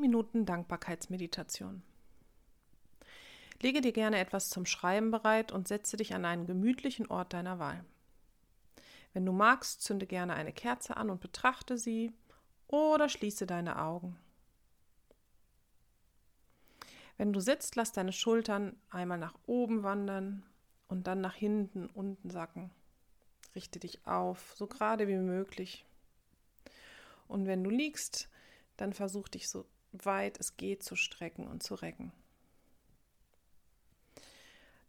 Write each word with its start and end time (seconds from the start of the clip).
Minuten 0.00 0.46
Dankbarkeitsmeditation. 0.46 1.82
Lege 3.62 3.80
dir 3.80 3.92
gerne 3.92 4.18
etwas 4.18 4.48
zum 4.48 4.64
Schreiben 4.64 5.10
bereit 5.10 5.52
und 5.52 5.68
setze 5.68 5.96
dich 5.96 6.14
an 6.14 6.24
einen 6.24 6.46
gemütlichen 6.46 7.06
Ort 7.08 7.34
deiner 7.34 7.58
Wahl. 7.58 7.84
Wenn 9.12 9.26
du 9.26 9.32
magst, 9.32 9.82
zünde 9.82 10.06
gerne 10.06 10.34
eine 10.34 10.52
Kerze 10.52 10.96
an 10.96 11.10
und 11.10 11.20
betrachte 11.20 11.76
sie 11.76 12.12
oder 12.68 13.08
schließe 13.08 13.46
deine 13.46 13.80
Augen. 13.82 14.16
Wenn 17.18 17.32
du 17.34 17.40
sitzt, 17.40 17.76
lass 17.76 17.92
deine 17.92 18.12
Schultern 18.12 18.76
einmal 18.88 19.18
nach 19.18 19.34
oben 19.46 19.82
wandern 19.82 20.42
und 20.88 21.06
dann 21.06 21.20
nach 21.20 21.34
hinten, 21.34 21.86
unten 21.88 22.30
sacken. 22.30 22.70
Richte 23.54 23.78
dich 23.78 24.06
auf, 24.06 24.54
so 24.56 24.66
gerade 24.66 25.06
wie 25.06 25.16
möglich. 25.16 25.84
Und 27.28 27.46
wenn 27.46 27.62
du 27.62 27.68
liegst, 27.68 28.30
dann 28.76 28.94
versuch 28.94 29.28
dich 29.28 29.48
so 29.48 29.66
weit 29.92 30.38
es 30.38 30.56
geht 30.56 30.82
zu 30.82 30.96
strecken 30.96 31.46
und 31.46 31.62
zu 31.62 31.74
recken. 31.74 32.12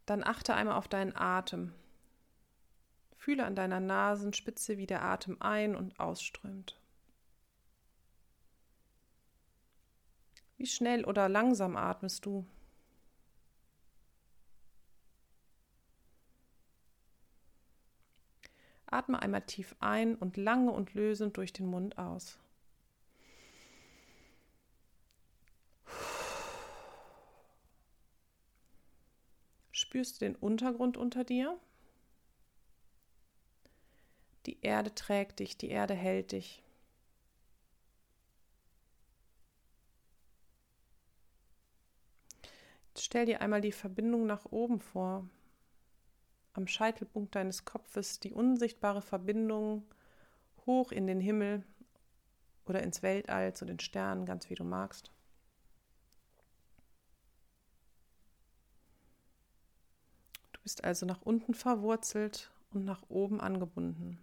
Dann 0.05 0.23
achte 0.23 0.53
einmal 0.53 0.75
auf 0.75 0.87
deinen 0.87 1.15
Atem. 1.15 1.73
Fühle 3.15 3.45
an 3.45 3.55
deiner 3.55 3.79
Nasenspitze, 3.79 4.77
wie 4.77 4.87
der 4.87 5.03
Atem 5.03 5.37
ein- 5.41 5.75
und 5.75 5.99
ausströmt. 5.99 6.79
Wie 10.57 10.65
schnell 10.65 11.05
oder 11.05 11.29
langsam 11.29 11.75
atmest 11.75 12.25
du? 12.25 12.45
Atme 18.85 19.21
einmal 19.21 19.41
tief 19.43 19.75
ein 19.79 20.15
und 20.15 20.35
lange 20.35 20.71
und 20.71 20.93
lösend 20.93 21.37
durch 21.37 21.53
den 21.53 21.65
Mund 21.65 21.97
aus. 21.97 22.37
Spürst 29.81 30.21
du 30.21 30.25
den 30.25 30.35
Untergrund 30.35 30.95
unter 30.95 31.23
dir? 31.23 31.59
Die 34.45 34.61
Erde 34.61 34.93
trägt 34.93 35.39
dich, 35.39 35.57
die 35.57 35.69
Erde 35.69 35.95
hält 35.95 36.33
dich. 36.33 36.61
Jetzt 42.89 43.05
stell 43.05 43.25
dir 43.25 43.41
einmal 43.41 43.61
die 43.61 43.71
Verbindung 43.71 44.27
nach 44.27 44.45
oben 44.45 44.79
vor. 44.79 45.27
Am 46.53 46.67
Scheitelpunkt 46.67 47.33
deines 47.33 47.65
Kopfes 47.65 48.19
die 48.19 48.33
unsichtbare 48.33 49.01
Verbindung 49.01 49.83
hoch 50.67 50.91
in 50.91 51.07
den 51.07 51.19
Himmel 51.19 51.65
oder 52.67 52.83
ins 52.83 53.01
Weltall 53.01 53.55
zu 53.55 53.65
den 53.65 53.79
Sternen, 53.79 54.27
ganz 54.27 54.47
wie 54.51 54.55
du 54.55 54.63
magst. 54.63 55.11
Du 60.61 60.65
bist 60.65 60.83
also 60.83 61.07
nach 61.07 61.23
unten 61.23 61.55
verwurzelt 61.55 62.51
und 62.69 62.85
nach 62.85 63.01
oben 63.09 63.41
angebunden. 63.41 64.19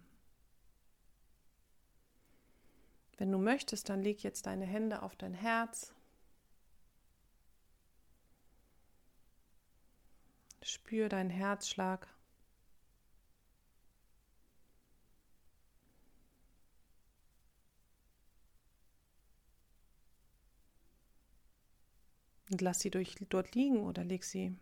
Wenn 3.17 3.29
du 3.29 3.37
möchtest, 3.37 3.89
dann 3.89 4.01
leg 4.01 4.23
jetzt 4.23 4.45
deine 4.45 4.65
Hände 4.65 5.03
auf 5.03 5.17
dein 5.17 5.33
Herz. 5.33 5.93
Spür 10.61 11.09
deinen 11.09 11.29
Herzschlag. 11.29 12.07
Und 22.49 22.61
lass 22.61 22.79
sie 22.79 22.91
durch, 22.91 23.15
dort 23.27 23.55
liegen 23.55 23.81
oder 23.81 24.05
leg 24.05 24.23
sie 24.23 24.57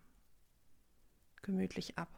gemütlich 1.48 1.98
ab. 1.98 2.10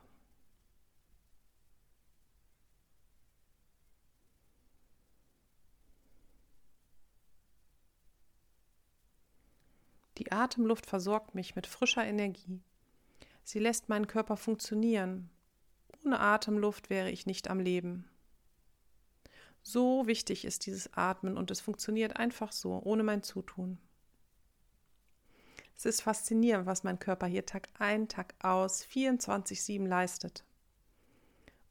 Die 10.18 10.34
Atemluft 10.34 10.86
versorgt 10.86 11.34
mich 11.34 11.56
mit 11.56 11.66
frischer 11.66 12.04
Energie. 12.04 12.60
Sie 13.44 13.60
lässt 13.60 13.88
meinen 13.88 14.08
Körper 14.08 14.36
funktionieren. 14.36 15.30
Ohne 16.04 16.20
Atemluft 16.20 16.90
wäre 16.90 17.10
ich 17.10 17.26
nicht 17.26 17.50
am 17.50 17.60
Leben. 17.60 18.10
So 19.62 20.08
wichtig 20.08 20.44
ist 20.44 20.66
dieses 20.66 20.92
Atmen 20.94 21.38
und 21.38 21.52
es 21.52 21.62
funktioniert 21.62 22.18
einfach 22.18 22.52
so, 22.52 22.82
ohne 22.84 23.04
mein 23.04 23.24
Zutun. 23.24 23.78
Es 25.80 25.86
ist 25.86 26.02
faszinierend, 26.02 26.66
was 26.66 26.84
mein 26.84 27.00
Körper 27.00 27.26
hier 27.26 27.46
Tag 27.46 27.70
ein, 27.80 28.10
Tag 28.10 28.36
aus, 28.44 28.84
24-7 28.84 29.88
leistet. 29.88 30.44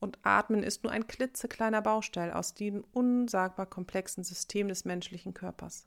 Und 0.01 0.19
Atmen 0.23 0.63
ist 0.63 0.83
nur 0.83 0.93
ein 0.93 1.07
klitzekleiner 1.07 1.83
Baustein 1.83 2.33
aus 2.33 2.55
diesem 2.55 2.85
unsagbar 2.95 3.67
komplexen 3.67 4.25
System 4.25 4.69
des 4.69 4.87
menschlichen 4.87 5.35
Körpers. 5.35 5.87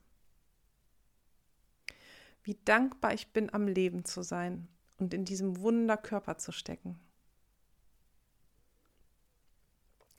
Wie 2.44 2.56
dankbar 2.64 3.12
ich 3.12 3.32
bin, 3.32 3.52
am 3.52 3.66
Leben 3.66 4.04
zu 4.04 4.22
sein 4.22 4.68
und 4.98 5.14
in 5.14 5.24
diesem 5.24 5.58
Wunderkörper 5.58 6.38
zu 6.38 6.52
stecken. 6.52 7.00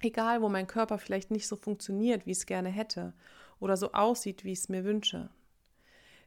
Egal, 0.02 0.42
wo 0.42 0.50
mein 0.50 0.68
Körper 0.68 0.98
vielleicht 0.98 1.32
nicht 1.32 1.48
so 1.48 1.56
funktioniert, 1.56 2.26
wie 2.26 2.32
es 2.32 2.46
gerne 2.46 2.68
hätte, 2.68 3.14
oder 3.62 3.78
so 3.78 3.94
aussieht, 3.94 4.44
wie 4.44 4.52
ich 4.52 4.60
es 4.60 4.68
mir 4.68 4.84
wünsche, 4.84 5.30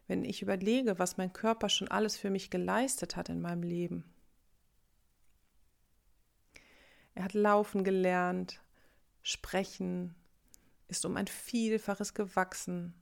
wenn 0.06 0.24
ich 0.24 0.42
überlege, 0.42 0.98
was 0.98 1.16
mein 1.16 1.32
Körper 1.32 1.68
schon 1.68 1.88
alles 1.88 2.16
für 2.16 2.30
mich 2.30 2.50
geleistet 2.50 3.16
hat 3.16 3.28
in 3.28 3.40
meinem 3.40 3.62
Leben. 3.62 4.04
Er 7.14 7.24
hat 7.24 7.34
laufen 7.34 7.82
gelernt, 7.82 8.60
sprechen, 9.22 10.14
ist 10.88 11.04
um 11.06 11.16
ein 11.16 11.26
Vielfaches 11.26 12.14
gewachsen, 12.14 12.94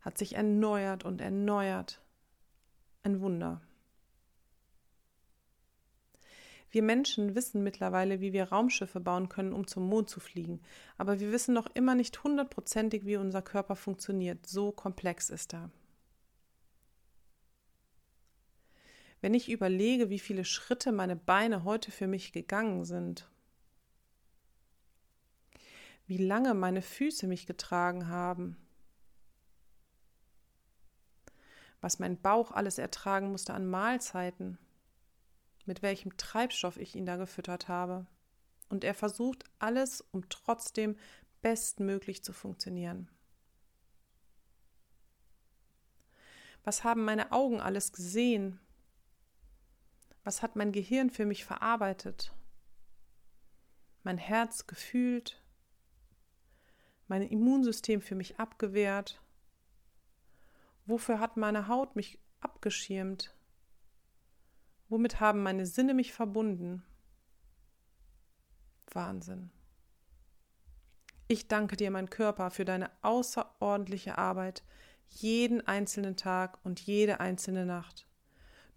hat 0.00 0.18
sich 0.18 0.34
erneuert 0.34 1.04
und 1.04 1.20
erneuert. 1.20 2.02
Ein 3.02 3.20
Wunder. 3.20 3.60
Wir 6.70 6.82
Menschen 6.82 7.34
wissen 7.34 7.62
mittlerweile, 7.62 8.20
wie 8.20 8.32
wir 8.32 8.44
Raumschiffe 8.44 9.00
bauen 9.00 9.28
können, 9.28 9.52
um 9.52 9.66
zum 9.66 9.88
Mond 9.88 10.10
zu 10.10 10.20
fliegen, 10.20 10.60
aber 10.98 11.20
wir 11.20 11.32
wissen 11.32 11.54
noch 11.54 11.68
immer 11.74 11.94
nicht 11.94 12.22
hundertprozentig, 12.24 13.06
wie 13.06 13.16
unser 13.16 13.40
Körper 13.40 13.76
funktioniert. 13.76 14.46
So 14.46 14.72
komplex 14.72 15.30
ist 15.30 15.54
er. 15.54 15.70
Wenn 19.20 19.34
ich 19.34 19.50
überlege, 19.50 20.10
wie 20.10 20.18
viele 20.18 20.44
Schritte 20.44 20.92
meine 20.92 21.16
Beine 21.16 21.64
heute 21.64 21.90
für 21.90 22.06
mich 22.06 22.32
gegangen 22.32 22.84
sind, 22.84 23.28
wie 26.06 26.18
lange 26.18 26.54
meine 26.54 26.82
Füße 26.82 27.26
mich 27.26 27.46
getragen 27.46 28.08
haben, 28.08 28.56
was 31.80 31.98
mein 31.98 32.20
Bauch 32.20 32.52
alles 32.52 32.78
ertragen 32.78 33.30
musste 33.30 33.54
an 33.54 33.66
Mahlzeiten, 33.66 34.58
mit 35.66 35.82
welchem 35.82 36.16
Treibstoff 36.16 36.76
ich 36.76 36.94
ihn 36.94 37.06
da 37.06 37.16
gefüttert 37.16 37.68
habe. 37.68 38.06
Und 38.68 38.84
er 38.84 38.94
versucht 38.94 39.44
alles, 39.58 40.00
um 40.12 40.28
trotzdem 40.28 40.96
bestmöglich 41.42 42.22
zu 42.24 42.32
funktionieren. 42.32 43.08
Was 46.64 46.84
haben 46.84 47.04
meine 47.04 47.32
Augen 47.32 47.60
alles 47.60 47.92
gesehen, 47.92 48.60
was 50.28 50.42
hat 50.42 50.56
mein 50.56 50.72
Gehirn 50.72 51.08
für 51.08 51.24
mich 51.24 51.46
verarbeitet? 51.46 52.34
Mein 54.02 54.18
Herz 54.18 54.66
gefühlt? 54.66 55.42
Mein 57.06 57.22
Immunsystem 57.22 58.02
für 58.02 58.14
mich 58.14 58.38
abgewehrt? 58.38 59.22
Wofür 60.84 61.18
hat 61.18 61.38
meine 61.38 61.66
Haut 61.66 61.96
mich 61.96 62.18
abgeschirmt? 62.40 63.34
Womit 64.90 65.18
haben 65.18 65.42
meine 65.42 65.64
Sinne 65.64 65.94
mich 65.94 66.12
verbunden? 66.12 66.84
Wahnsinn. 68.92 69.50
Ich 71.26 71.48
danke 71.48 71.76
dir, 71.76 71.90
mein 71.90 72.10
Körper, 72.10 72.50
für 72.50 72.66
deine 72.66 72.90
außerordentliche 73.00 74.18
Arbeit 74.18 74.62
jeden 75.08 75.66
einzelnen 75.66 76.18
Tag 76.18 76.58
und 76.64 76.80
jede 76.80 77.18
einzelne 77.18 77.64
Nacht. 77.64 78.06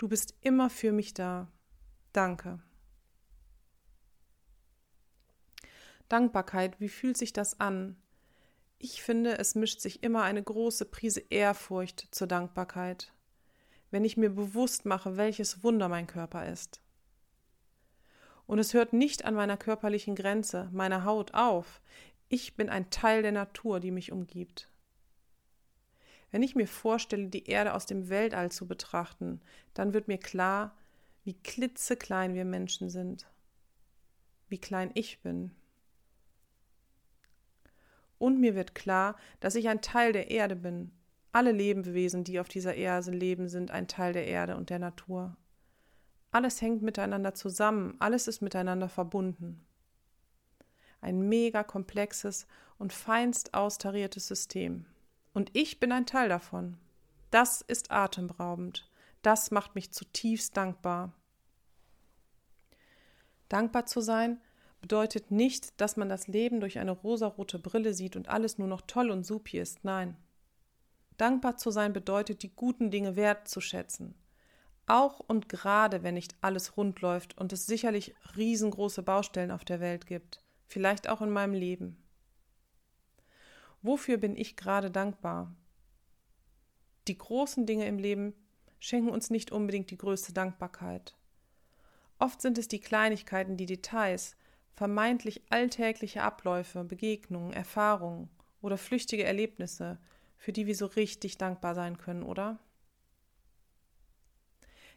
Du 0.02 0.08
bist 0.08 0.34
immer 0.42 0.72
für 0.72 0.92
mich 0.92 1.14
da. 1.14 1.48
Danke. 2.12 2.60
Dankbarkeit, 6.10 6.80
wie 6.80 6.90
fühlt 6.90 7.18
sich 7.18 7.34
das 7.34 7.60
an? 7.60 8.02
Ich 8.80 9.04
finde, 9.04 9.38
es 9.38 9.54
mischt 9.54 9.80
sich 9.80 10.02
immer 10.02 10.24
eine 10.24 10.42
große 10.42 10.86
Prise 10.86 11.20
Ehrfurcht 11.30 12.08
zur 12.10 12.26
Dankbarkeit, 12.26 13.14
wenn 13.92 14.04
ich 14.04 14.18
mir 14.18 14.32
bewusst 14.32 14.86
mache, 14.86 15.18
welches 15.18 15.64
Wunder 15.64 15.88
mein 15.88 16.08
Körper 16.08 16.48
ist. 16.48 16.82
Und 18.48 18.58
es 18.58 18.74
hört 18.74 18.94
nicht 18.94 19.24
an 19.26 19.36
meiner 19.36 19.56
körperlichen 19.56 20.16
Grenze, 20.16 20.68
meiner 20.72 21.06
Haut 21.06 21.36
auf. 21.36 21.80
Ich 22.28 22.56
bin 22.56 22.70
ein 22.70 22.90
Teil 22.90 23.22
der 23.22 23.34
Natur, 23.34 23.80
die 23.80 23.92
mich 23.92 24.12
umgibt. 24.12 24.71
Wenn 26.32 26.44
ich 26.44 26.56
mir 26.56 26.68
vorstelle, 26.68 27.28
die 27.28 27.48
Erde 27.48 27.74
aus 27.74 27.86
dem 27.86 28.10
Weltall 28.10 28.52
zu 28.52 28.68
betrachten, 28.68 29.42
dann 29.74 29.94
wird 29.94 30.08
mir 30.08 30.18
klar, 30.18 30.76
wie 31.24 31.34
klitzeklein 31.34 32.34
wir 32.34 32.46
Menschen 32.46 32.90
sind, 32.90 33.28
wie 34.48 34.58
klein 34.58 34.92
ich 34.94 35.22
bin. 35.22 35.52
Und 38.18 38.40
mir 38.40 38.56
wird 38.56 38.76
klar, 38.76 39.18
dass 39.40 39.56
ich 39.56 39.68
ein 39.68 39.82
Teil 39.82 40.14
der 40.14 40.32
Erde 40.32 40.56
bin. 40.56 40.92
Alle 41.32 41.52
Lebewesen, 41.52 42.24
die 42.24 42.40
auf 42.40 42.48
dieser 42.48 42.76
Erde 42.76 43.12
leben, 43.12 43.50
sind 43.50 43.72
ein 43.72 43.88
Teil 43.88 44.14
der 44.14 44.28
Erde 44.28 44.56
und 44.58 44.70
der 44.70 44.80
Natur. 44.80 45.36
Alles 46.32 46.62
hängt 46.62 46.82
miteinander 46.82 47.34
zusammen, 47.34 47.96
alles 48.00 48.28
ist 48.28 48.42
miteinander 48.42 48.90
verbunden. 48.90 49.66
Ein 51.02 51.28
mega 51.28 51.64
komplexes 51.64 52.48
und 52.78 52.94
feinst 52.94 53.54
austariertes 53.54 54.28
System. 54.28 54.86
Und 55.34 55.50
ich 55.54 55.80
bin 55.80 55.92
ein 55.92 56.06
Teil 56.06 56.30
davon. 56.30 56.78
Das 57.30 57.62
ist 57.62 57.92
atemberaubend. 57.92 58.90
Das 59.22 59.52
macht 59.52 59.76
mich 59.76 59.92
zutiefst 59.92 60.58
dankbar. 60.58 61.14
Dankbar 63.50 63.86
zu 63.86 64.02
sein 64.02 64.42
bedeutet 64.82 65.30
nicht, 65.30 65.80
dass 65.80 65.96
man 65.96 66.10
das 66.10 66.28
Leben 66.28 66.60
durch 66.60 66.80
eine 66.80 66.92
rosarote 66.92 67.60
Brille 67.60 67.94
sieht 67.94 68.16
und 68.16 68.30
alles 68.30 68.58
nur 68.58 68.68
noch 68.68 68.82
toll 68.82 69.12
und 69.12 69.26
supi 69.26 69.60
ist. 69.60 69.84
Nein. 69.84 70.18
Dankbar 71.18 71.58
zu 71.58 71.70
sein 71.70 71.94
bedeutet, 71.94 72.42
die 72.44 72.54
guten 72.56 72.90
Dinge 72.90 73.16
wertzuschätzen. 73.16 74.16
Auch 74.88 75.20
und 75.20 75.50
gerade, 75.50 76.04
wenn 76.04 76.16
nicht 76.16 76.36
alles 76.42 76.76
rund 76.76 77.00
läuft 77.02 77.38
und 77.38 77.54
es 77.54 77.66
sicherlich 77.66 78.16
riesengroße 78.36 79.04
Baustellen 79.04 79.52
auf 79.52 79.64
der 79.64 79.80
Welt 79.80 80.08
gibt, 80.08 80.42
vielleicht 80.66 81.08
auch 81.08 81.22
in 81.22 81.30
meinem 81.30 81.54
Leben. 81.54 82.01
Wofür 83.82 84.18
bin 84.18 84.36
ich 84.38 84.56
gerade 84.56 84.92
dankbar? 84.92 85.56
Die 87.08 87.18
großen 87.18 87.66
Dinge 87.66 87.88
im 87.88 87.98
Leben 87.98 88.34
schenken 88.80 89.10
uns 89.10 89.30
nicht 89.30 89.52
unbedingt 89.52 89.90
die 89.90 89.98
größte 89.98 90.34
Dankbarkeit. 90.34 91.16
Oft 92.20 92.42
sind 92.42 92.58
es 92.58 92.68
die 92.68 92.80
Kleinigkeiten, 92.80 93.58
die 93.58 93.66
Details, 93.66 94.36
vermeintlich 94.76 95.42
alltägliche 95.50 96.22
Abläufe, 96.22 96.84
Begegnungen, 96.84 97.54
Erfahrungen 97.54 98.30
oder 98.62 98.78
flüchtige 98.78 99.24
Erlebnisse, 99.24 100.00
für 100.38 100.54
die 100.54 100.68
wir 100.68 100.76
so 100.76 100.86
richtig 100.86 101.38
dankbar 101.38 101.76
sein 101.76 101.98
können, 101.98 102.24
oder? 102.24 102.60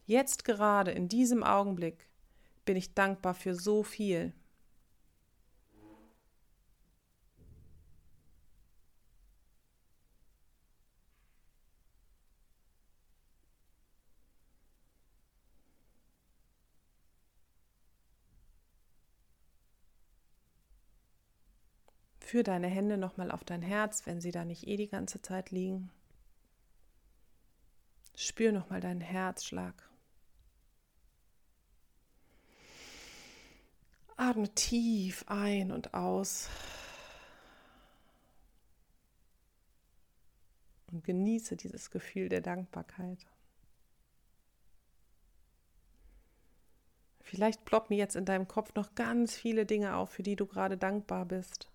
Jetzt 0.06 0.44
gerade 0.44 0.90
in 0.90 1.08
diesem 1.08 1.42
Augenblick 1.42 2.08
bin 2.66 2.76
ich 2.76 2.94
dankbar 2.94 3.34
für 3.34 3.54
so 3.54 3.82
viel. 3.82 4.34
Führ 22.34 22.42
deine 22.42 22.66
Hände 22.66 22.98
nochmal 22.98 23.30
auf 23.30 23.44
dein 23.44 23.62
Herz, 23.62 24.06
wenn 24.06 24.20
sie 24.20 24.32
da 24.32 24.44
nicht 24.44 24.66
eh 24.66 24.76
die 24.76 24.88
ganze 24.88 25.22
Zeit 25.22 25.52
liegen. 25.52 25.92
Spür 28.16 28.50
nochmal 28.50 28.80
deinen 28.80 29.02
Herzschlag. 29.02 29.88
Atme 34.16 34.52
tief 34.52 35.24
ein 35.28 35.70
und 35.70 35.94
aus. 35.94 36.48
Und 40.90 41.04
genieße 41.04 41.56
dieses 41.56 41.92
Gefühl 41.92 42.28
der 42.28 42.40
Dankbarkeit. 42.40 43.24
Vielleicht 47.20 47.64
ploppen 47.64 47.96
jetzt 47.96 48.16
in 48.16 48.24
deinem 48.24 48.48
Kopf 48.48 48.74
noch 48.74 48.96
ganz 48.96 49.36
viele 49.36 49.66
Dinge 49.66 49.94
auf, 49.94 50.10
für 50.10 50.24
die 50.24 50.34
du 50.34 50.46
gerade 50.46 50.76
dankbar 50.76 51.26
bist. 51.26 51.70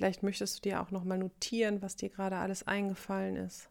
Vielleicht 0.00 0.22
möchtest 0.22 0.56
du 0.56 0.70
dir 0.70 0.80
auch 0.80 0.90
noch 0.90 1.04
mal 1.04 1.18
notieren, 1.18 1.82
was 1.82 1.94
dir 1.94 2.08
gerade 2.08 2.36
alles 2.36 2.66
eingefallen 2.66 3.36
ist. 3.36 3.68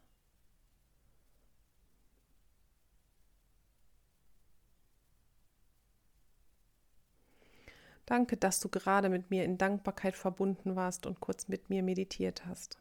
Danke, 8.06 8.36
dass 8.36 8.60
du 8.60 8.68
gerade 8.68 9.08
mit 9.08 9.30
mir 9.30 9.42
in 9.42 9.58
Dankbarkeit 9.58 10.14
verbunden 10.14 10.76
warst 10.76 11.04
und 11.04 11.18
kurz 11.18 11.48
mit 11.48 11.68
mir 11.68 11.82
meditiert 11.82 12.46
hast. 12.46 12.78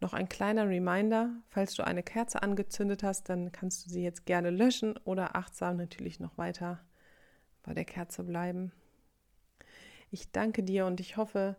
Noch 0.00 0.12
ein 0.12 0.28
kleiner 0.28 0.68
Reminder, 0.68 1.30
falls 1.48 1.72
du 1.76 1.82
eine 1.82 2.02
Kerze 2.02 2.42
angezündet 2.42 3.02
hast, 3.02 3.30
dann 3.30 3.52
kannst 3.52 3.86
du 3.86 3.90
sie 3.90 4.02
jetzt 4.02 4.26
gerne 4.26 4.50
löschen 4.50 4.98
oder 5.06 5.34
achtsam 5.34 5.78
natürlich 5.78 6.20
noch 6.20 6.36
weiter 6.36 6.84
bei 7.62 7.72
der 7.72 7.86
Kerze 7.86 8.22
bleiben. 8.22 8.70
Ich 10.14 10.30
danke 10.30 10.62
dir 10.62 10.84
und 10.84 11.00
ich 11.00 11.16
hoffe, 11.16 11.56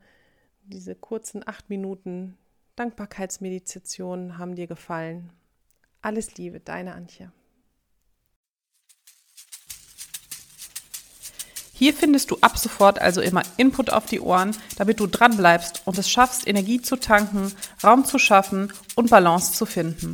diese 0.62 0.94
kurzen 0.94 1.42
acht 1.44 1.72
Minuten 1.72 2.38
Dankbarkeitsmeditation 2.76 4.38
haben 4.38 4.54
dir 4.54 4.68
gefallen. 4.68 5.32
Alles 6.04 6.38
Liebe, 6.38 6.60
deine 6.60 6.94
Antje. 6.94 7.32
Hier 11.74 11.96
findest 11.96 12.30
du 12.30 12.38
ab 12.42 12.60
sofort 12.60 13.00
also 13.00 13.22
immer 13.22 13.42
Input 13.58 13.90
auf 13.90 14.06
die 14.06 14.20
Ohren, 14.22 14.56
damit 14.78 15.00
du 15.00 15.08
dran 15.08 15.36
bleibst 15.36 15.82
und 15.86 15.98
es 15.98 16.08
schaffst, 16.12 16.48
Energie 16.48 16.80
zu 16.80 16.98
tanken, 16.98 17.52
Raum 17.84 18.06
zu 18.06 18.20
schaffen 18.20 18.72
und 18.96 19.10
Balance 19.10 19.54
zu 19.54 19.66
finden. 19.66 20.14